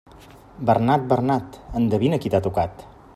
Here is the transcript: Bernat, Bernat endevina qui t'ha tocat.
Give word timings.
Bernat, 0.69 1.03
Bernat 1.11 1.59
endevina 1.81 2.21
qui 2.25 2.33
t'ha 2.37 2.45
tocat. 2.49 2.87